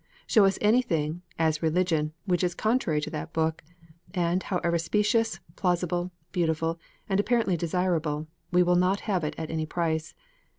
Show 0.25 0.45
us 0.45 0.57
any 0.61 0.81
thing, 0.81 1.21
as 1.37 1.61
religion, 1.61 2.13
which 2.25 2.43
is 2.43 2.55
contrary 2.55 3.01
to 3.01 3.11
that 3.11 3.33
Book, 3.33 3.63
and, 4.15 4.41
however 4.41 4.79
specious, 4.79 5.39
plausible, 5.55 6.09
beautiful, 6.31 6.79
and 7.07 7.19
apparently 7.19 7.55
desirable, 7.55 8.25
we 8.51 8.63
will 8.63 8.75
not 8.75 9.01
have 9.01 9.23
it 9.23 9.35
at 9.37 9.51
any 9.51 9.67
price. 9.67 10.15